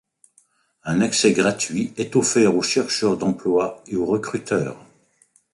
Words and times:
Un 0.83 0.99
accès 1.01 1.31
gratuit 1.31 1.93
est 1.95 2.15
offert 2.15 2.55
aux 2.55 2.63
chercheurs 2.63 3.17
d'emploi 3.17 3.83
et 3.85 3.95
aux 3.95 4.07
recruteurs. 4.07 4.83